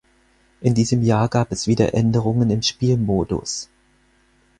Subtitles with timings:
[0.61, 3.69] In diesem Jahr gab es wieder Änderungen im Spielmodus.